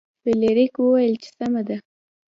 فلیریک 0.21 0.73
وویل 0.79 1.13
چې 1.23 1.29
سمه 1.37 1.61
ده. 1.67 1.77